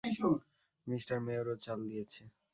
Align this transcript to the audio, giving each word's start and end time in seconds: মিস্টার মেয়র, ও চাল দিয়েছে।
মিস্টার 0.87 1.17
মেয়র, 1.25 1.45
ও 1.47 1.55
চাল 1.57 1.79
দিয়েছে। 1.89 2.21